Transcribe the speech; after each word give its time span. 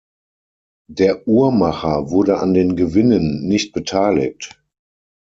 Der 0.89 1.27
Uhrmacher 1.27 2.09
wurde 2.09 2.39
an 2.39 2.55
den 2.55 2.75
Gewinnen 2.75 3.47
nicht 3.47 3.71
beteiligt. 3.71 4.59